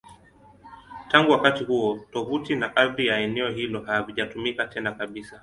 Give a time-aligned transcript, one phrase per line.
[1.09, 5.39] Tangu wakati huo, tovuti na ardhi ya eneo hilo havijatumika tena kabisa.